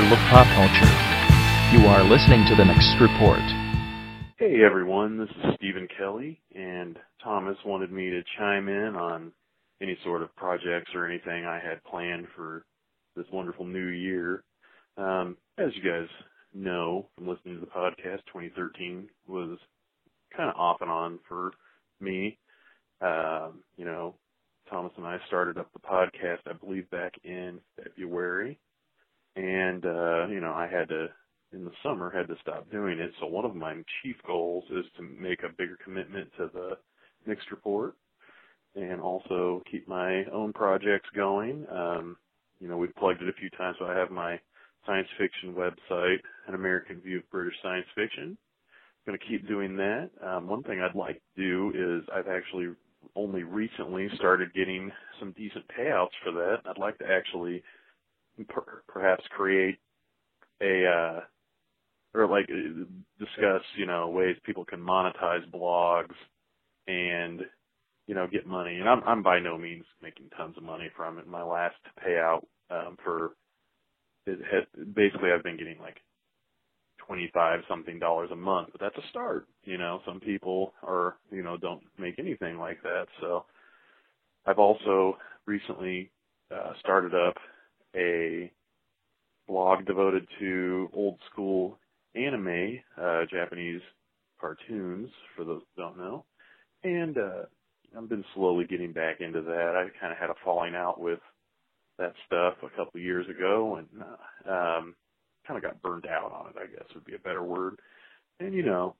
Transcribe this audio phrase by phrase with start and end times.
[0.00, 1.76] overlook pop culture.
[1.76, 3.42] You are listening to the next report.
[4.38, 9.32] Hey everyone, this is Stephen Kelley, and Thomas wanted me to chime in on
[9.82, 12.64] any sort of projects or anything I had planned for
[13.14, 14.42] this wonderful new year.
[14.96, 16.08] Um, as you guys
[16.54, 19.58] know from listening to the podcast, 2013 was
[20.34, 21.52] kind of off and on for
[22.00, 22.38] me.
[23.02, 24.14] Um, you know,
[24.70, 28.58] Thomas and I started up the podcast, I believe, back in February,
[29.36, 31.08] and uh, you know, I had to
[31.52, 33.12] in the summer had to stop doing it.
[33.20, 36.78] So one of my chief goals is to make a bigger commitment to the
[37.26, 37.94] Next Report
[38.74, 41.66] and also keep my own projects going.
[41.70, 42.16] Um,
[42.60, 44.38] you know, we've plugged it a few times, so I have my
[44.86, 48.36] science fiction website, An American View of British Science Fiction.
[49.06, 50.10] I'm going to keep doing that.
[50.24, 52.68] Um, one thing I'd like to do is I've actually
[53.16, 56.58] only recently started getting some decent payouts for that.
[56.66, 57.62] I'd like to actually
[58.46, 59.78] per- perhaps create
[60.62, 61.20] a uh,
[62.14, 62.46] or like
[63.18, 66.14] discuss, you know, ways people can monetize blogs
[66.88, 67.42] and
[68.06, 68.76] you know get money.
[68.80, 71.26] And I'm I'm by no means making tons of money from it.
[71.28, 71.76] My last
[72.06, 73.32] payout um, for
[74.26, 75.98] it basically I've been getting like
[77.06, 79.46] 25 something dollars a month, but that's a start.
[79.64, 83.06] You know, some people are, you know, don't make anything like that.
[83.20, 83.46] So
[84.46, 86.10] I've also recently
[86.54, 87.36] uh, started up
[87.96, 88.50] a
[89.48, 91.78] blog devoted to old school
[92.14, 93.82] anime, uh, Japanese
[94.40, 96.24] cartoons, for those who don't know.
[96.82, 97.42] And, uh,
[97.96, 99.74] I've been slowly getting back into that.
[99.76, 101.18] I kind of had a falling out with
[101.98, 104.96] that stuff a couple of years ago and, uh, um,
[105.46, 107.78] kind of got burned out on it, I guess would be a better word.
[108.38, 108.94] And, you know,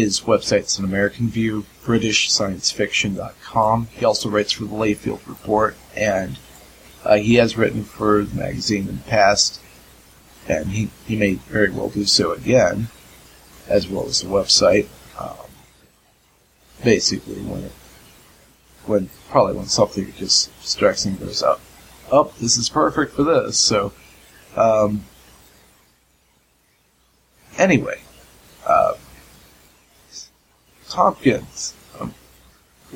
[0.00, 3.88] His website's an American View, BritishScienceFiction.com.
[3.92, 6.38] He also writes for the Layfield Report, and
[7.04, 9.60] uh, he has written for the magazine in the past
[10.48, 12.88] and he, he may very well do so again,
[13.68, 14.86] as well as the website.
[15.18, 15.50] Um,
[16.84, 17.72] basically, when it,
[18.84, 21.60] when probably when something just strikes and goes up,
[22.12, 23.58] up, oh, this is perfect for this.
[23.58, 23.92] So,
[24.56, 25.04] um,
[27.58, 28.00] anyway,
[30.88, 32.14] Tompkins, um,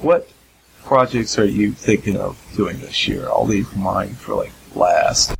[0.00, 0.28] what
[0.84, 3.28] projects are you thinking of doing this year?
[3.28, 5.34] I'll leave mine for like last.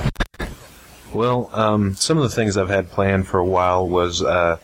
[1.13, 4.59] Well, um, some of the things I've had planned for a while was, uh,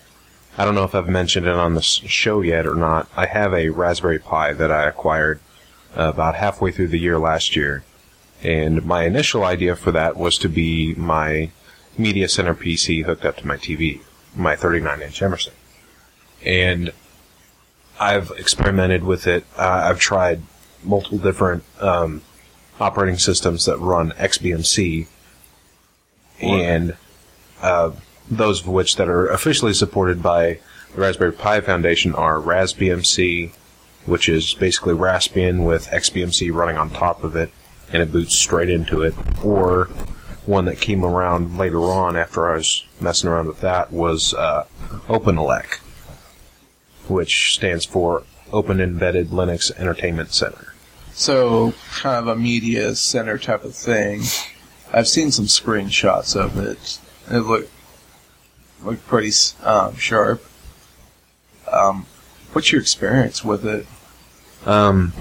[0.57, 3.09] I don't know if I've mentioned it on the show yet or not.
[3.17, 5.41] I have a Raspberry Pi that I acquired
[5.97, 7.85] uh, about halfway through the year last year.
[8.43, 11.51] And my initial idea for that was to be my
[11.99, 14.01] media center PC hooked up to my TV,
[14.37, 15.55] my 39 inch Emerson.
[16.45, 16.93] And
[17.99, 19.45] I've experimented with it.
[19.57, 20.43] Uh, I've tried
[20.83, 22.23] multiple different um,
[22.81, 25.07] operating systems that run XBMC
[26.41, 26.97] and
[27.63, 27.93] uh,
[28.31, 30.59] those of which that are officially supported by
[30.95, 33.53] the Raspberry Pi Foundation are RaspBMC,
[34.07, 37.51] which is basically Raspbian with XBMC running on top of it,
[37.93, 39.15] and it boots straight into it.
[39.45, 39.87] Or
[40.45, 44.67] one that came around later on after I was messing around with that was uh,
[45.09, 45.81] OpenELEC,
[47.11, 48.23] which stands for
[48.53, 50.75] Open Embedded Linux Entertainment Center.
[51.13, 54.23] So, kind of a media center type of thing.
[54.93, 56.99] I've seen some screenshots of it.
[57.31, 57.71] It looked
[58.85, 59.33] looked pretty
[59.65, 60.45] um, sharp.
[61.71, 62.07] Um,
[62.53, 63.87] what's your experience with it?
[64.67, 65.13] Um,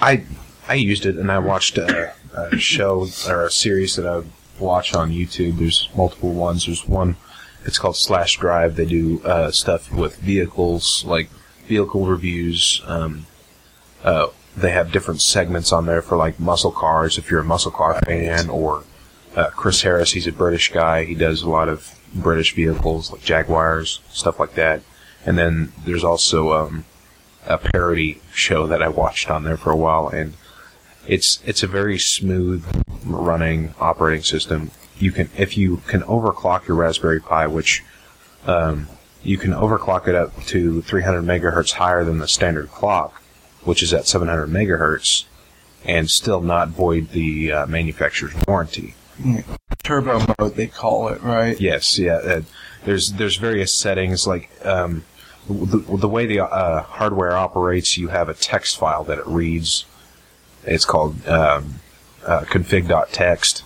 [0.00, 0.24] I
[0.68, 4.22] I used it and I watched a, a show or a series that I
[4.58, 5.58] watch on YouTube.
[5.58, 6.66] There's multiple ones.
[6.66, 7.16] There's one.
[7.64, 8.76] It's called Slash Drive.
[8.76, 11.30] They do uh, stuff with vehicles, like
[11.66, 12.82] vehicle reviews.
[12.86, 13.26] Um,
[14.02, 17.70] uh, they have different segments on there for like muscle cars, if you're a muscle
[17.70, 18.84] car fan, or
[19.36, 20.12] uh, Chris Harris.
[20.12, 21.04] He's a British guy.
[21.04, 24.82] He does a lot of British vehicles like Jaguars, stuff like that.
[25.24, 26.84] And then there's also um,
[27.46, 30.34] a parody show that I watched on there for a while, and
[31.06, 32.64] it's it's a very smooth
[33.04, 34.70] running operating system.
[35.02, 37.82] You can if you can overclock your Raspberry Pi, which
[38.46, 38.88] um,
[39.22, 43.20] you can overclock it up to 300 megahertz higher than the standard clock,
[43.64, 45.24] which is at 700 megahertz,
[45.84, 48.94] and still not void the uh, manufacturer's warranty.
[49.82, 51.60] Turbo mode, they call it, right?
[51.60, 52.14] Yes, yeah.
[52.14, 52.42] Uh,
[52.84, 55.04] there's there's various settings like um,
[55.48, 57.96] the, the way the uh, hardware operates.
[57.98, 59.84] You have a text file that it reads.
[60.64, 61.80] It's called um,
[62.24, 63.62] uh, config.txt,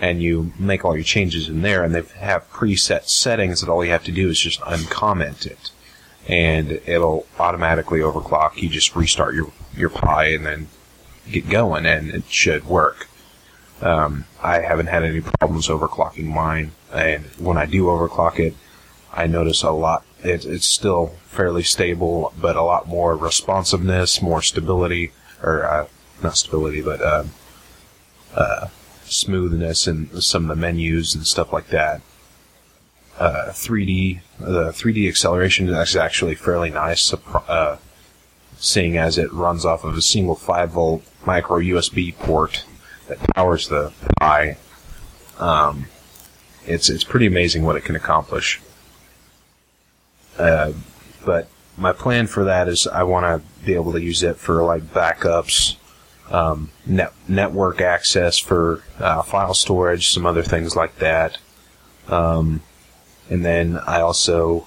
[0.00, 1.82] and you make all your changes in there.
[1.84, 5.70] And they have preset settings that all you have to do is just uncomment it,
[6.28, 8.56] and it'll automatically overclock.
[8.56, 10.68] You just restart your your Pi and then
[11.30, 13.08] get going, and it should work.
[13.80, 18.54] Um, I haven't had any problems overclocking mine, and when I do overclock it,
[19.12, 20.04] I notice a lot.
[20.22, 25.12] It, it's still fairly stable, but a lot more responsiveness, more stability,
[25.42, 25.86] or uh,
[26.22, 27.24] not stability, but uh,
[28.34, 28.68] uh,
[29.10, 32.00] smoothness in some of the menus and stuff like that.
[33.18, 37.14] Uh, 3D, the 3D acceleration is actually fairly nice,
[37.48, 37.78] uh,
[38.58, 42.64] seeing as it runs off of a single 5 volt micro USB port
[43.08, 44.56] that powers the Pi.
[45.38, 45.86] Um,
[46.66, 48.60] it's it's pretty amazing what it can accomplish.
[50.38, 50.72] Uh,
[51.24, 54.62] but my plan for that is I want to be able to use it for
[54.62, 55.76] like backups,
[56.30, 61.38] um, net, network access for uh, file storage, some other things like that.
[62.08, 62.62] Um,
[63.30, 64.66] and then I also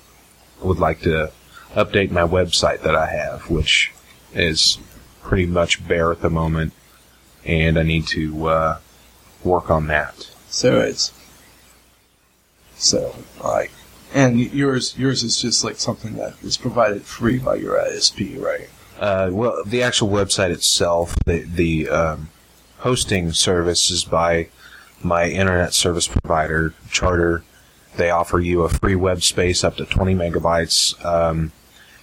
[0.61, 1.31] would like to
[1.73, 3.91] update my website that I have, which
[4.33, 4.77] is
[5.21, 6.73] pretty much bare at the moment
[7.45, 8.77] and I need to uh,
[9.43, 10.29] work on that.
[10.49, 11.13] So it's
[12.75, 13.71] so like,
[14.13, 18.69] and yours yours is just like something that is provided free by your ISP, right?
[18.99, 22.29] Uh, well, the actual website itself, the the um,
[22.79, 24.49] hosting service is by
[25.01, 27.43] my internet service provider, Charter.
[27.95, 31.03] They offer you a free web space up to 20 megabytes.
[31.03, 31.51] Um,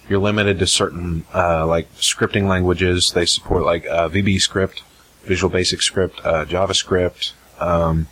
[0.09, 3.11] you're limited to certain uh, like scripting languages.
[3.11, 4.83] They support like uh, VB script,
[5.23, 8.07] Visual Basic Script, uh, JavaScript, um,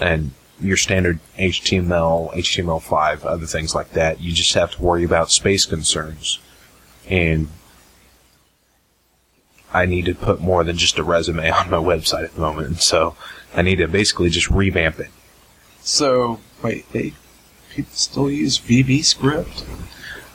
[0.00, 4.20] and your standard HTML, HTML5, other things like that.
[4.20, 6.38] You just have to worry about space concerns.
[7.08, 7.48] And
[9.72, 12.82] I need to put more than just a resume on my website at the moment,
[12.82, 13.16] so
[13.54, 15.08] I need to basically just revamp it.
[15.80, 17.14] So, wait, they
[17.74, 19.64] people still use VB script?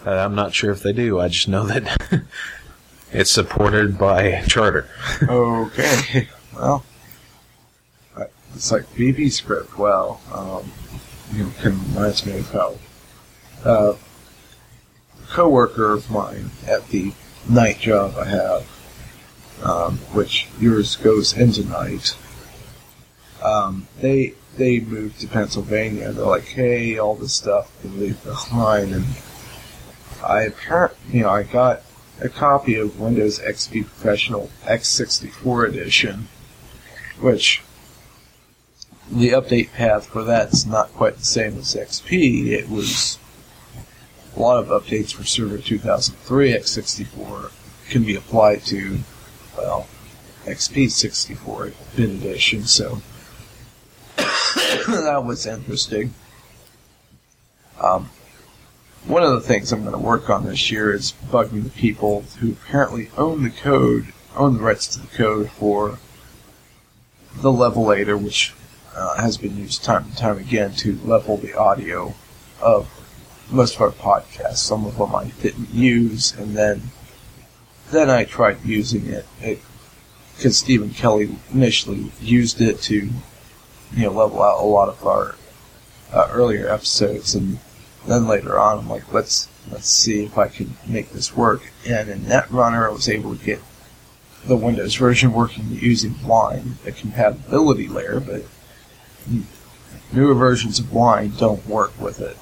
[0.06, 1.20] Uh, I'm not sure if they do.
[1.20, 2.24] I just know that
[3.12, 4.89] it's supported by Charter.
[5.29, 6.27] okay.
[6.56, 6.84] Well,
[8.56, 9.77] it's like VB script.
[9.77, 10.72] Well, um,
[11.34, 12.75] you know, can reminds me of how
[13.65, 17.13] uh, a coworker of mine at the
[17.48, 18.67] night job I have,
[19.64, 22.16] um, which yours goes into night.
[23.44, 26.12] Um, they they moved to Pennsylvania.
[26.12, 29.06] They're like, hey, all this stuff can leave behind, and
[30.24, 31.84] I apparently, you know, I got
[32.20, 36.28] a copy of Windows XP Professional X64 edition,
[37.20, 37.62] which
[39.12, 42.48] the update path for that's not quite the same as XP.
[42.48, 43.20] It was
[44.36, 47.52] a lot of updates for Server 2003 X64
[47.90, 49.00] can be applied to,
[49.58, 49.88] well,
[50.46, 53.02] XP 64 bit edition, so
[54.16, 56.14] that was interesting.
[57.82, 58.10] Um,
[59.06, 62.24] one of the things I'm going to work on this year is bugging the people
[62.40, 66.00] who apparently own the code, own the rights to the code for
[67.36, 68.54] the Levelator, which
[68.96, 72.16] uh, has been used time and time again to level the audio
[72.62, 72.90] of
[73.50, 74.58] most of our podcasts.
[74.58, 76.82] Some of them I didn't use, and then
[77.91, 79.25] then I tried using it
[80.36, 83.10] because Stephen Kelley initially used it to
[83.94, 85.36] you know level out a lot of our
[86.13, 87.60] uh, earlier episodes, and
[88.08, 91.72] then later on I'm like let's let's see if I can make this work.
[91.88, 93.62] And in Netrunner I was able to get
[94.46, 98.44] the Windows version working using Wine, a compatibility layer, but
[100.13, 102.38] newer versions of Wine don't work with it.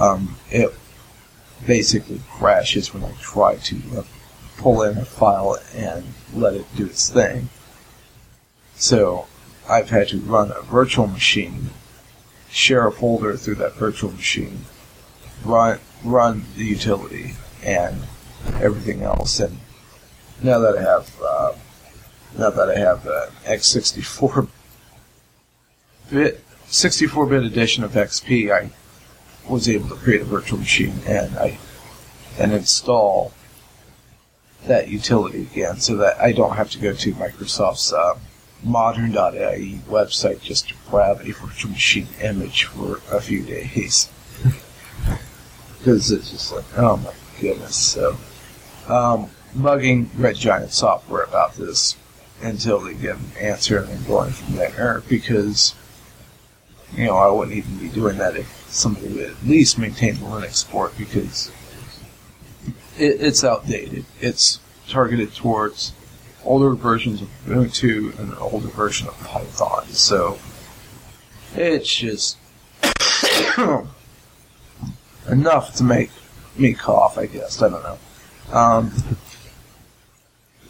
[0.00, 0.72] Um, it
[1.66, 4.04] basically crashes when I try to
[4.62, 7.48] pull in a file and let it do its thing.
[8.76, 9.26] So
[9.68, 11.70] I've had to run a virtual machine,
[12.48, 14.64] share a folder through that virtual machine,
[15.44, 18.02] run run the utility and
[18.60, 19.40] everything else.
[19.40, 19.58] And
[20.42, 21.52] now that I have uh,
[22.38, 24.48] now that I have an x64
[26.10, 28.70] bit 64 bit edition of XP, I
[29.48, 31.58] was able to create a virtual machine and I
[32.38, 33.32] and install
[34.66, 38.18] that utility again, so that I don't have to go to Microsoft's uh,
[38.62, 44.08] modern.ie website just to grab a virtual machine image for a few days.
[45.78, 47.74] Because it's just like, oh my goodness.
[47.74, 48.16] So,
[48.86, 51.96] um, bugging Red Giant software about this
[52.40, 55.74] until they get an answer and then going from there because,
[56.94, 60.20] you know, I wouldn't even be doing that if somebody would at least maintain the
[60.26, 61.50] Linux port because
[63.02, 64.04] it, it's outdated.
[64.20, 65.92] It's targeted towards
[66.44, 69.86] older versions of Ubuntu and an older version of Python.
[69.88, 70.38] So
[71.54, 72.38] it's just
[75.28, 76.10] enough to make
[76.56, 77.60] me cough, I guess.
[77.60, 77.98] I don't know.
[78.52, 78.92] Um,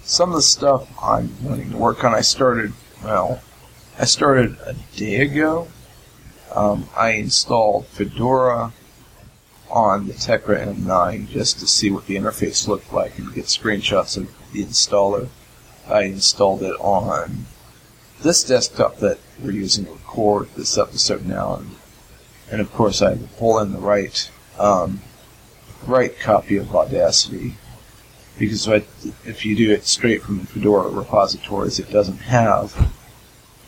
[0.02, 2.72] some of the stuff I'm wanting to work on, I started,
[3.04, 3.40] well,
[3.98, 5.68] I started a day ago.
[6.54, 8.72] Um, I installed Fedora
[9.72, 14.16] on the Tecra M9 just to see what the interface looked like and get screenshots
[14.16, 15.28] of the installer.
[15.88, 17.46] I installed it on
[18.22, 21.70] this desktop that we're using to record this episode now, and,
[22.50, 25.00] and of course I had to pull in the right um,
[25.86, 27.54] right copy of Audacity
[28.38, 32.92] because if you do it straight from the Fedora repositories, it doesn't have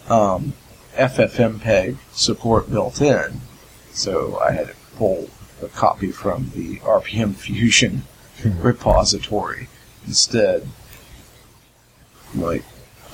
[0.08, 0.52] um,
[0.94, 3.40] FFmpeg support built in.
[3.92, 5.28] So I had to pull
[5.64, 8.02] a copy from the RPM Fusion
[8.44, 9.68] repository
[10.06, 10.68] instead.
[12.34, 12.64] Like,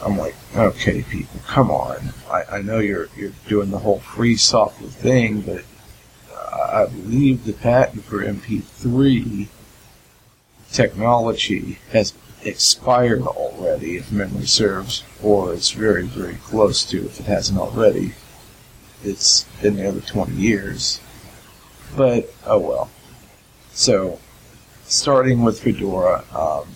[0.02, 2.14] I'm like, okay, people, come on.
[2.30, 5.64] I, I know you're you're doing the whole free software thing, but
[6.34, 9.48] uh, I believe the patent for MP3
[10.72, 17.26] technology has expired already, if memory serves, or it's very, very close to if it
[17.26, 18.14] hasn't already.
[19.02, 21.00] It's been nearly 20 years.
[21.96, 22.90] But, oh well.
[23.72, 24.18] So,
[24.84, 26.68] starting with Fedora, um,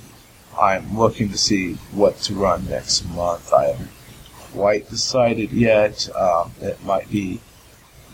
[0.61, 3.53] I'm looking to see what to run next month.
[3.53, 3.91] I haven't
[4.53, 6.09] quite decided yet.
[6.15, 7.41] Um, it might be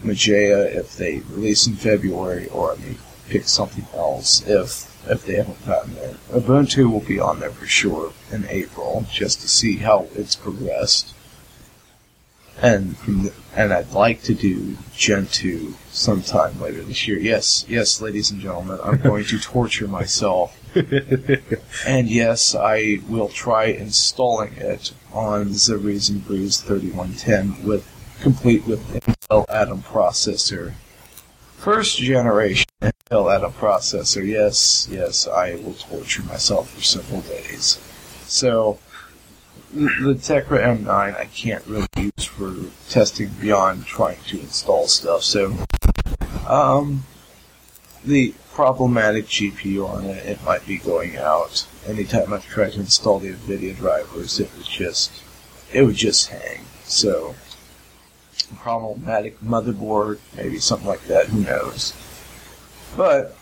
[0.03, 2.97] Mageia if they release in February, or I may
[3.29, 6.15] pick something else if if they haven't gotten there.
[6.31, 11.15] Ubuntu will be on there for sure in April, just to see how it's progressed.
[12.63, 12.97] And
[13.57, 17.19] and I'd like to do Gentoo sometime later this year.
[17.19, 20.57] Yes, yes, ladies and gentlemen, I'm going to torture myself.
[21.87, 27.89] and yes, I will try installing it on the Reason Breeze 3110 with
[28.21, 30.75] complete with Intel Atom processor.
[31.57, 34.27] First generation Intel Atom processor.
[34.27, 37.79] Yes, yes, I will torture myself for several days.
[38.27, 38.79] So,
[39.73, 42.55] the Tecra M9 I can't really use for
[42.89, 45.23] testing beyond trying to install stuff.
[45.23, 45.57] So,
[46.49, 47.05] um,
[48.05, 51.67] the problematic GPU on it, it might be going out.
[51.87, 55.13] Anytime I've tried to install the NVIDIA drivers, it would just,
[55.73, 56.65] it would just hang.
[56.85, 57.37] So,
[58.57, 61.27] problematic motherboard, maybe something like that.
[61.27, 61.95] Who knows?
[62.97, 63.37] But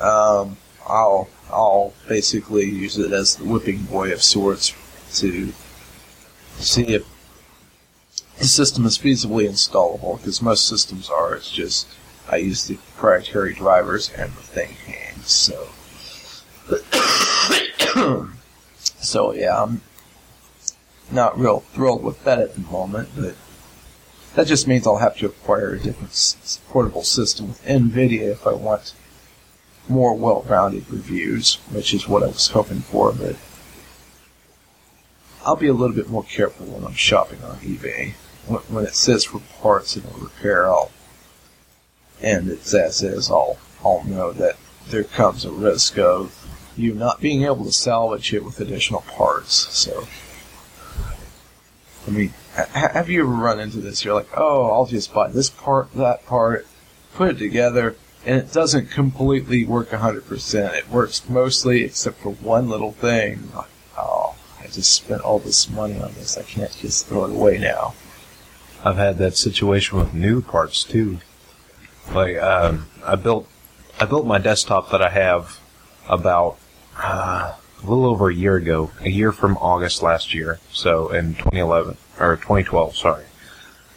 [0.00, 4.74] um, I'll I'll basically use it as the whipping boy of sorts
[5.20, 5.52] to
[6.58, 7.06] see if
[8.38, 10.18] the system is feasibly installable.
[10.18, 11.34] Because most systems are.
[11.34, 11.88] It's just
[12.28, 15.30] I use the proprietary drivers and the thing hangs.
[15.30, 15.68] So.
[19.00, 19.82] so yeah, I'm
[21.10, 23.34] not real thrilled with that at the moment, but
[24.34, 28.52] that just means I'll have to acquire a different portable system with NVIDIA if I
[28.52, 28.94] want
[29.88, 33.36] more well-rounded reviews, which is what I was hoping for, but
[35.44, 38.12] I'll be a little bit more careful when I'm shopping on eBay.
[38.68, 40.90] when, it says for parts and repair, I'll
[42.20, 44.56] and it's as is, I'll I'll know that
[44.88, 46.38] there comes a risk of
[46.76, 49.54] you not being able to salvage it with additional parts.
[49.76, 50.06] So,
[52.06, 54.04] I mean, ha- have you ever run into this?
[54.04, 56.66] You're like, oh, I'll just buy this part, that part,
[57.14, 60.74] put it together, and it doesn't completely work 100%.
[60.74, 63.50] It works mostly, except for one little thing.
[63.54, 63.64] I
[64.72, 66.36] just spent all this money on this.
[66.38, 67.94] I can't just throw it away now.
[68.84, 71.18] I've had that situation with new parts too.
[72.12, 73.48] Like um, I built,
[74.00, 75.60] I built my desktop that I have
[76.08, 76.58] about
[76.96, 80.58] uh, a little over a year ago, a year from August last year.
[80.72, 83.24] So in 2011 or 2012, sorry,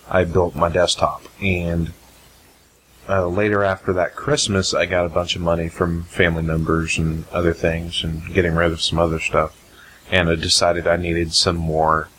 [0.10, 1.92] I built my desktop, and
[3.08, 7.28] uh, later after that Christmas, I got a bunch of money from family members and
[7.30, 9.56] other things, and getting rid of some other stuff,
[10.12, 12.10] and I decided I needed some more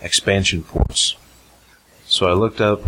[0.00, 1.16] expansion ports.
[2.06, 2.80] So I looked up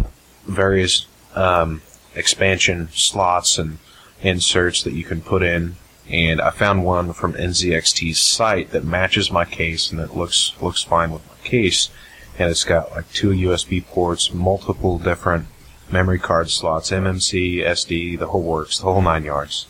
[0.47, 1.83] various um,
[2.15, 3.79] expansion slots and
[4.23, 5.77] inserts that you can put in,
[6.09, 10.83] and I found one from NZXT's site that matches my case and it looks looks
[10.83, 11.91] fine with my case,
[12.39, 15.47] and it's got like two USB ports, multiple different
[15.91, 19.67] memory card slots, MMC, SD, the whole works, the whole nine yards,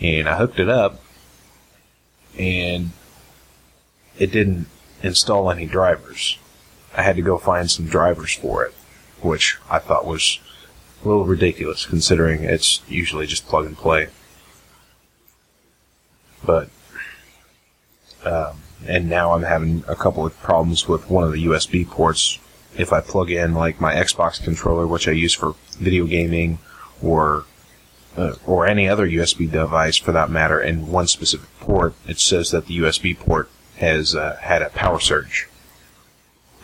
[0.00, 1.00] and I hooked it up,
[2.38, 2.90] and
[4.18, 4.66] it didn't
[5.02, 6.38] install any drivers.
[6.96, 8.74] I had to go find some drivers for it,
[9.20, 10.40] which I thought was
[11.04, 14.08] a little ridiculous considering it's usually just plug and play.
[16.44, 16.70] But,
[18.24, 22.38] um, and now I'm having a couple of problems with one of the USB ports.
[22.76, 26.58] If I plug in like my Xbox controller, which I use for video gaming,
[27.02, 27.44] or
[28.16, 32.50] uh, or any other USB device for that matter, in one specific port, it says
[32.50, 35.48] that the USB port has uh, had a power surge,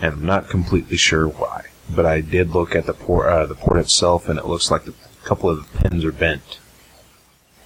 [0.01, 1.67] and I'm not completely sure why.
[1.95, 4.85] But I did look at the port, uh, the port itself, and it looks like
[4.85, 6.59] the, a couple of the pins are bent.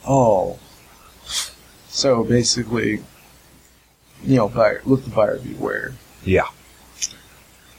[0.06, 0.58] Oh.
[1.88, 3.02] So basically,
[4.24, 5.94] you know, buyer, look the buyer beware.
[6.24, 6.48] Yeah.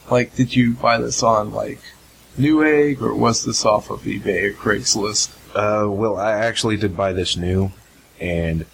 [0.09, 1.81] Like, did you buy this on, like,
[2.37, 5.33] Newegg, or was this off of eBay or Craigslist?
[5.55, 7.71] Uh, well, I actually did buy this new,
[8.19, 8.65] and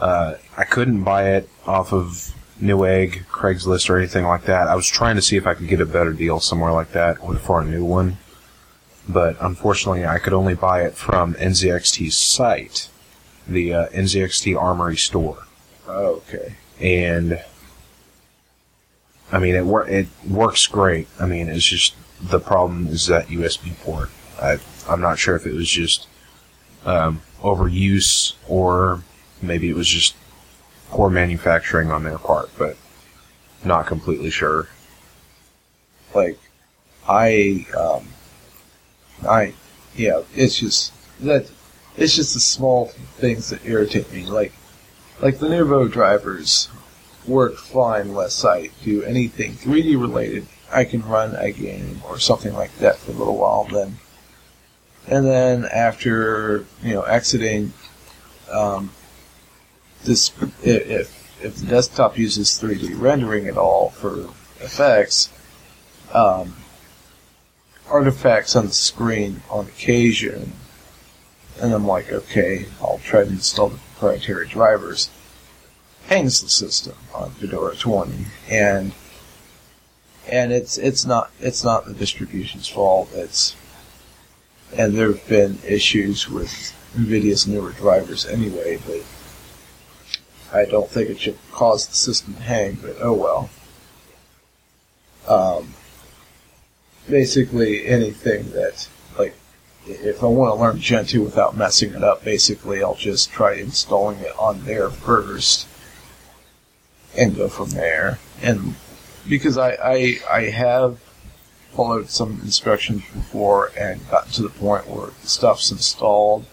[0.00, 4.68] uh, I couldn't buy it off of Newegg, Craigslist, or anything like that.
[4.68, 7.18] I was trying to see if I could get a better deal somewhere like that
[7.40, 8.18] for a new one,
[9.08, 12.88] but unfortunately, I could only buy it from NZXT's site,
[13.46, 15.44] the uh, NZXT Armory store,
[15.88, 16.56] okay.
[16.80, 17.42] and
[19.30, 21.08] I mean it wor- it works great.
[21.20, 24.10] I mean, it's just the problem is that USB port.
[24.40, 26.06] I I'm not sure if it was just
[26.86, 29.02] um, overuse or
[29.42, 30.14] maybe it was just
[30.88, 32.76] poor manufacturing on their part, but
[33.64, 34.68] not completely sure.
[36.14, 36.38] Like,
[37.08, 38.08] I, um,
[39.28, 39.54] I,
[39.94, 41.50] yeah, it's just, that,
[41.96, 42.86] it's just the small
[43.18, 44.26] things that irritate me.
[44.26, 44.52] Like,
[45.20, 46.68] like the Nouveau drivers
[47.26, 50.46] work fine unless I do anything 3D related.
[50.72, 53.96] I can run a game or something like that for a little while, then,
[55.08, 57.72] and then after you know exiting,
[58.50, 58.90] um,
[60.06, 65.30] this if if the desktop uses 3D rendering at all for effects,
[66.14, 66.56] um,
[67.88, 70.52] artifacts on the screen on occasion,
[71.60, 75.10] and I'm like, okay, I'll try to install the proprietary drivers.
[76.08, 78.92] Hangs the system on Fedora 20, and
[80.28, 83.10] and it's it's not it's not the distribution's fault.
[83.12, 83.56] It's
[84.76, 89.02] and there have been issues with NVIDIA's newer drivers anyway, but
[90.52, 92.74] I don't think it should cause the system to hang.
[92.74, 93.50] But oh well.
[95.28, 95.74] Um,
[97.08, 99.34] basically anything that like
[99.86, 104.18] if I want to learn Gentoo without messing it up, basically I'll just try installing
[104.18, 105.66] it on there first
[107.16, 108.18] and go from there.
[108.42, 108.74] And
[109.28, 110.98] because I, I, I have
[111.72, 116.46] followed some instructions before and gotten to the point where the stuff's installed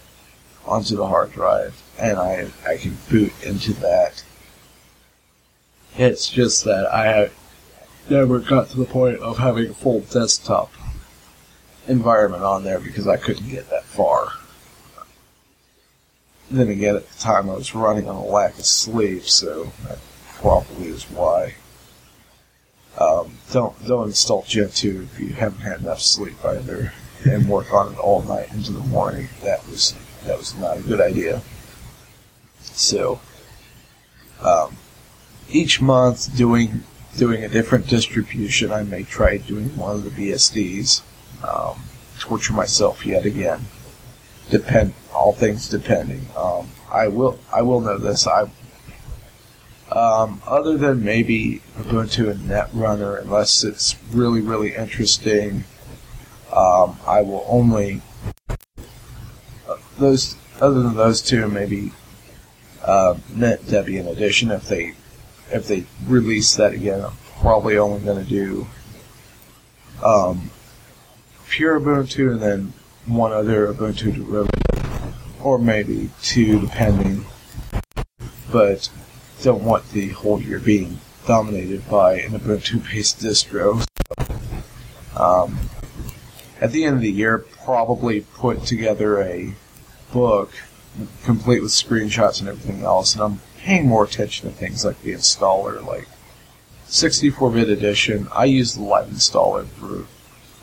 [0.66, 4.24] onto the hard drive and I, I can boot into that.
[5.98, 7.30] It's just that I
[8.10, 10.72] never got to the point of having a full desktop
[11.88, 14.34] environment on there because I couldn't get that far.
[16.50, 20.00] Then again, at the time I was running on a lack of sleep, so that
[20.36, 21.56] probably is why.
[22.98, 26.94] Um, don't don't install Gentoo if you haven't had enough sleep either,
[27.26, 29.30] and work on it all night into the morning.
[29.44, 31.42] That was that was not a good idea.
[32.74, 33.20] So,
[34.42, 34.78] um,
[35.50, 36.84] each month doing
[37.18, 38.72] doing a different distribution.
[38.72, 41.02] I may try doing one of the BSDs.
[41.44, 41.84] Um,
[42.20, 43.66] torture myself yet again.
[44.50, 46.28] Depend all things depending.
[46.36, 48.28] Um, I will I will know this.
[48.28, 48.50] I
[49.92, 55.66] um, other than maybe going Ubuntu and Netrunner, unless it's really really interesting,
[56.52, 58.02] um, I will only
[58.50, 61.92] uh, those other than those two maybe
[62.84, 64.94] uh, Mint Debian Edition if they
[65.52, 67.02] if they release that again.
[67.02, 68.68] I'm probably only going to do
[70.04, 70.50] um,
[71.50, 72.74] pure Ubuntu and then
[73.06, 77.26] one other Ubuntu derivative, or maybe two depending.
[78.52, 78.90] But
[79.42, 83.86] don't want the whole year being dominated by an Ubuntu-based distro.
[85.18, 85.60] Um,
[86.62, 89.54] at the end of the year, probably put together a
[90.12, 90.52] book
[91.24, 95.14] complete with screenshots and everything else, and I'm paying more attention to things like the
[95.14, 96.08] installer, like
[96.88, 98.28] 64-bit edition.
[98.34, 100.06] I use the live installer for.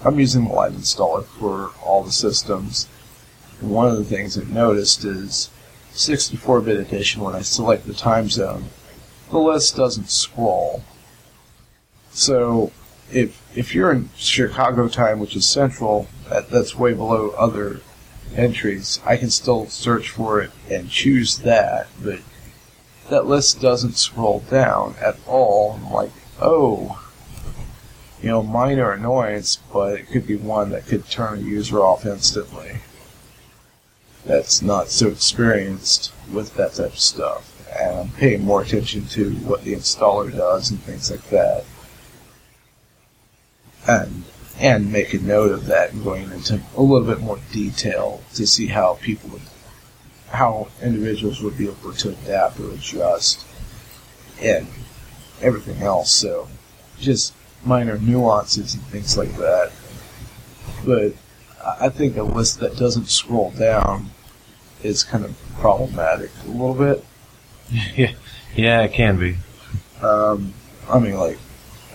[0.06, 2.88] I'm using the live installer for all the systems.
[3.60, 5.50] And one of the things I've noticed is
[5.92, 7.22] 64-bit edition.
[7.22, 8.66] When I select the time zone,
[9.30, 10.82] the list doesn't scroll.
[12.12, 12.72] So
[13.12, 17.80] if if you're in Chicago time, which is central, that, that's way below other
[18.36, 19.00] entries.
[19.04, 22.20] I can still search for it and choose that, but
[23.08, 25.72] that list doesn't scroll down at all.
[25.72, 27.02] I'm like, oh,
[28.22, 32.06] you know, minor annoyance, but it could be one that could turn a user off
[32.06, 32.78] instantly.
[34.24, 37.46] That's not so experienced with that type of stuff.
[37.78, 41.64] And I'm paying more attention to what the installer does and things like that.
[43.88, 44.24] And
[44.60, 48.46] and make a note of that and going into a little bit more detail to
[48.46, 49.42] see how people would,
[50.28, 53.46] how individuals would be able to adapt or adjust
[54.42, 54.66] and
[55.40, 56.12] everything else.
[56.12, 56.46] So
[56.98, 57.32] just
[57.64, 59.72] minor nuances and things like that.
[60.84, 61.14] But
[61.80, 64.10] I think a list that doesn't scroll down
[64.82, 67.04] is kind of problematic a little bit.
[67.96, 68.12] yeah,
[68.54, 69.36] yeah, it can be.
[70.02, 70.52] Um,
[70.88, 71.38] I mean, like,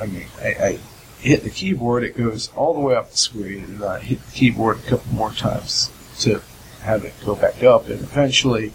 [0.02, 0.80] I mean, I, I
[1.26, 4.32] hit the keyboard, it goes all the way up the screen, and I hit the
[4.32, 6.42] keyboard a couple more times to
[6.82, 8.74] have it go back up, and eventually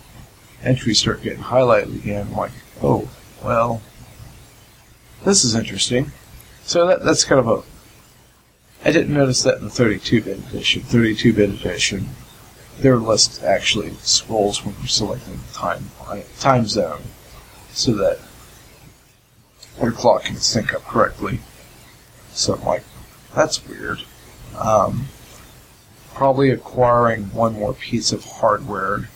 [0.62, 2.26] entries start getting highlighted again.
[2.28, 2.50] I'm like,
[2.82, 3.08] oh,
[3.42, 3.80] well,
[5.24, 6.12] this is interesting.
[6.64, 7.62] So that that's kind of a.
[8.86, 10.82] I didn't notice that in the 32-bit edition.
[10.82, 12.08] 32-bit edition,
[12.78, 15.90] their list actually scrolls when you're selecting the time
[16.38, 17.02] time zone,
[17.72, 18.18] so that
[19.80, 21.40] your clock can sync up correctly.
[22.32, 22.84] So I'm like,
[23.34, 24.02] that's weird.
[24.58, 25.06] Um,
[26.14, 29.08] probably acquiring one more piece of hardware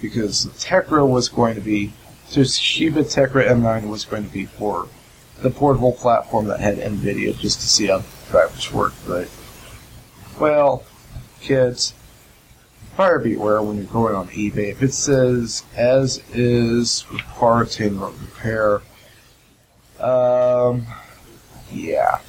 [0.00, 1.92] because the Tecra was going to be,
[2.30, 4.88] Toshiba Tecra M9 was going to be for
[5.42, 8.92] the portable platform that had NVIDIA just to see how drivers work.
[9.06, 9.28] But,
[10.40, 10.84] well,
[11.40, 11.94] kids,
[12.96, 14.70] fire beware when you're going on eBay.
[14.70, 18.82] If it says as is with parts and repair,
[20.00, 20.86] um,
[21.72, 22.20] yeah,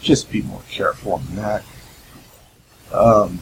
[0.00, 1.64] just be more careful on that.
[2.92, 3.40] Um,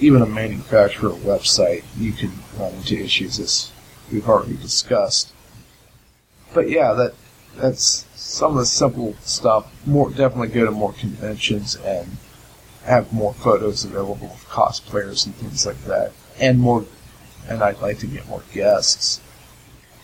[0.00, 3.72] even a manufacturer website, you can run into issues as
[4.12, 5.32] we've already discussed.
[6.54, 7.14] But yeah, that
[7.56, 9.70] that's some of the simple stuff.
[9.86, 12.16] More definitely go to more conventions and
[12.84, 16.84] have more photos available of cosplayers and things like that, and more.
[17.48, 19.20] And I'd like to get more guests.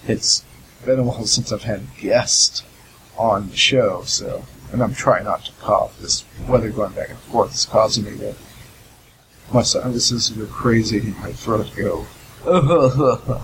[0.07, 0.45] It's
[0.85, 2.65] been a while since I've had a guest
[3.17, 5.99] on the show, so and I'm trying not to cough.
[6.01, 8.35] This weather going back and forth is causing me to.
[9.53, 12.07] My sinuses go crazy and my throat go.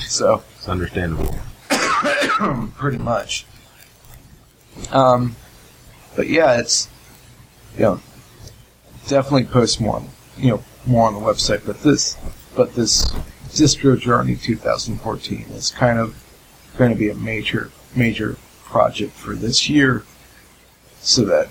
[0.00, 1.36] so It's understandable.
[2.74, 3.46] pretty much.
[4.90, 5.36] Um,
[6.14, 6.88] but yeah, it's
[7.74, 8.00] you know
[9.08, 11.64] definitely post more, on, you know, more on the website.
[11.64, 12.16] But this,
[12.54, 13.04] but this
[13.50, 16.16] distro journey 2014 is kind of
[16.76, 20.04] going to be a major, major project for this year,
[21.06, 21.48] so that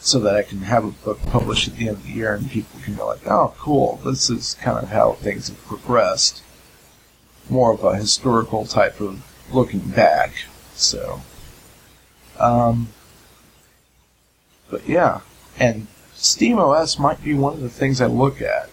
[0.00, 2.50] so that I can have a book published at the end of the year and
[2.50, 6.42] people can go like, oh, cool, this is kind of how things have progressed.
[7.48, 10.32] More of a historical type of looking back.
[10.74, 11.20] So,
[12.40, 12.88] um,
[14.70, 15.20] but yeah,
[15.60, 18.70] and SteamOS might be one of the things I look at.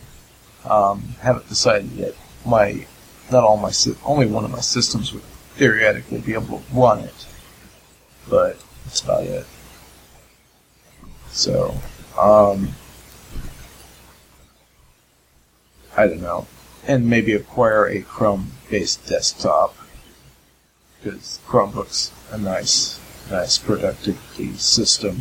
[0.66, 2.16] Um, haven't decided yet.
[2.44, 2.88] My,
[3.32, 3.72] not all my,
[4.04, 5.24] only one of my systems would
[5.58, 7.28] theoretically be able to run it,
[8.28, 8.58] but
[8.90, 9.46] that's about it.
[11.30, 11.76] So,
[12.20, 12.74] um,
[15.96, 16.48] I don't know.
[16.88, 19.76] And maybe acquire a Chrome based desktop.
[21.04, 23.00] Because Chromebook's a nice
[23.30, 25.18] nice productivity system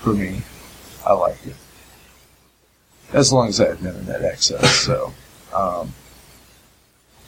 [0.00, 0.42] for me.
[1.06, 1.56] I like it.
[3.14, 5.14] As long as I have internet access, so
[5.54, 5.94] um,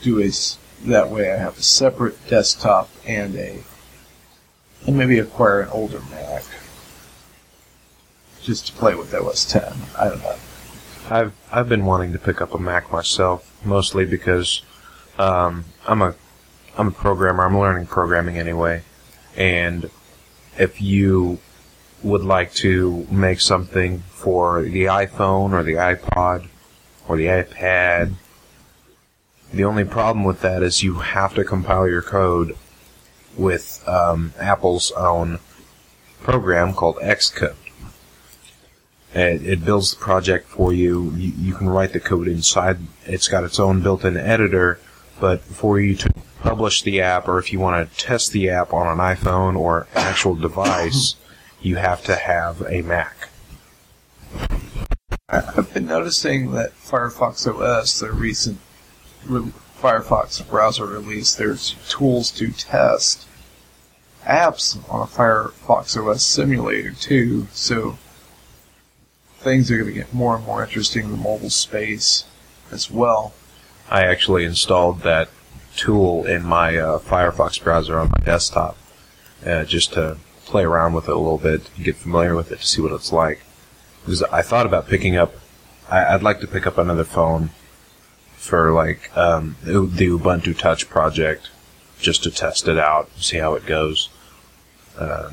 [0.03, 1.33] do a s- that way.
[1.33, 3.63] I have a separate desktop and a
[4.91, 6.43] and maybe acquire an older Mac
[8.43, 9.73] just to play with OS 10.
[9.97, 10.37] I don't know.
[11.09, 14.63] I've I've been wanting to pick up a Mac myself, mostly because
[15.17, 16.17] um, I'm a
[16.77, 17.45] I'm a programmer.
[17.45, 18.83] I'm learning programming anyway,
[19.37, 19.89] and
[20.59, 21.39] if you
[22.03, 26.49] would like to make something for the iPhone or the iPod
[27.07, 28.15] or the iPad,
[29.53, 32.57] the only problem with that is you have to compile your code
[33.37, 35.39] with um, Apple's own
[36.21, 37.57] program called Xcode.
[39.15, 41.13] It, it builds the project for you.
[41.13, 41.33] you.
[41.37, 42.79] You can write the code inside.
[43.05, 44.79] It's got its own built-in editor,
[45.19, 48.73] but for you to publish the app, or if you want to test the app
[48.73, 51.17] on an iPhone or actual device,
[51.61, 53.29] you have to have a Mac.
[55.29, 58.59] I've been noticing that Firefox OS, their recent
[59.27, 63.27] re- Firefox browser release, there's tools to test
[64.25, 67.47] apps on a Firefox OS simulator too.
[67.53, 67.99] So
[69.39, 72.25] things are going to get more and more interesting in the mobile space
[72.71, 73.33] as well.
[73.89, 75.31] I actually installed that
[75.77, 78.77] tool in my uh, Firefox browser on my desktop
[79.47, 82.67] uh, just to play around with it a little bit, get familiar with it to
[82.67, 83.41] see what it's like.
[84.05, 85.35] Because I thought about picking up,
[85.89, 87.51] I, I'd like to pick up another phone
[88.41, 91.51] for like um, the Ubuntu Touch project,
[92.01, 94.09] just to test it out, see how it goes.
[94.99, 95.31] Uh,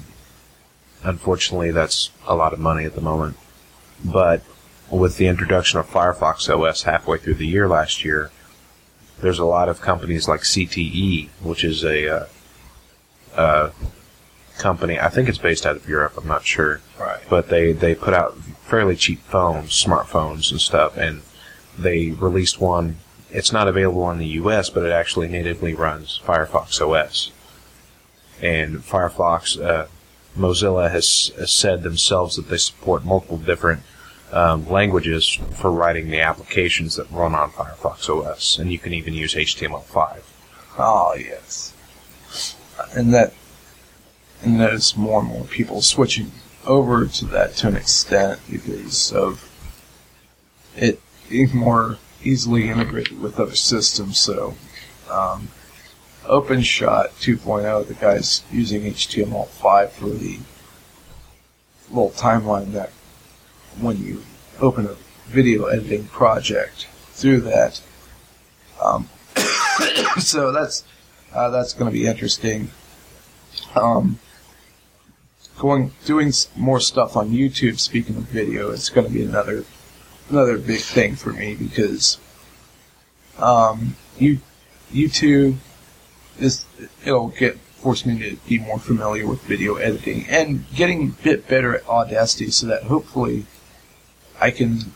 [1.04, 3.38] unfortunately, that's a lot of money at the moment.
[4.04, 4.42] But
[4.92, 8.30] with the introduction of Firefox OS halfway through the year last year,
[9.22, 12.26] there's a lot of companies like ZTE, which is a uh,
[13.36, 13.72] uh,
[14.58, 15.00] company.
[15.00, 16.18] I think it's based out of Europe.
[16.18, 17.22] I'm not sure, Right.
[17.30, 21.22] but they they put out fairly cheap phones, smartphones and stuff, and
[21.78, 22.98] they released one.
[23.30, 27.32] It's not available in the U.S., but it actually natively runs Firefox OS.
[28.42, 29.88] And Firefox, uh,
[30.38, 33.82] Mozilla has, has said themselves that they support multiple different
[34.32, 39.14] um, languages for writing the applications that run on Firefox OS, and you can even
[39.14, 40.22] use HTML5.
[40.78, 41.74] Oh yes,
[42.94, 43.34] and that
[44.44, 46.32] and notice more and more people switching
[46.66, 49.50] over to that to an extent because of
[50.76, 51.02] it
[51.54, 54.18] more easily integrated with other systems.
[54.18, 54.56] So,
[55.10, 55.50] um,
[56.26, 60.40] OpenShot 2.0, the guy's using HTML5 for the
[61.90, 62.90] little timeline that
[63.80, 64.24] when you
[64.60, 64.96] open a
[65.28, 67.82] video editing project through that.
[68.84, 69.10] Um,
[70.20, 70.84] so that's
[71.34, 72.72] uh, that's going to be interesting.
[73.76, 74.20] Um,
[75.58, 77.80] going doing more stuff on YouTube.
[77.80, 79.64] Speaking of video, it's going to be another
[80.30, 82.20] another big thing for me because
[83.40, 84.40] um, you
[84.92, 85.58] YouTube
[86.40, 86.66] is
[87.06, 91.48] it'll get force me to be more familiar with video editing and getting a bit
[91.48, 93.46] better at Audacity, so that hopefully
[94.42, 94.94] I can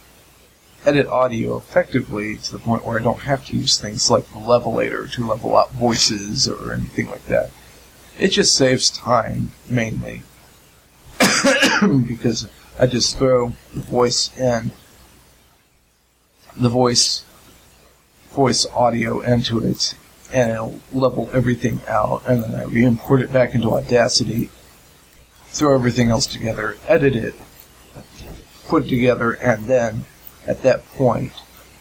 [0.84, 4.40] edit audio effectively to the point where I don't have to use things like the
[4.40, 7.52] levelator to level out voices or anything like that.
[8.20, 10.24] It just saves time mainly
[12.08, 14.72] because I just throw the voice in
[16.56, 17.24] the voice
[18.32, 19.96] voice audio into it
[20.34, 24.50] and it'll level everything out and then I re-import it back into Audacity,
[25.48, 27.36] throw everything else together, edit it,
[28.68, 30.06] put it together, and then
[30.48, 31.34] at that point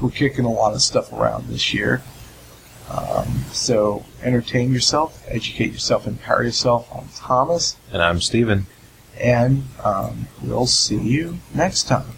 [0.01, 2.01] We're kicking a lot of stuff around this year.
[2.89, 6.87] Um, so entertain yourself, educate yourself, empower yourself.
[6.93, 8.67] I'm Thomas, And I'm Stephen.
[9.19, 12.13] and um, we'll see you next time.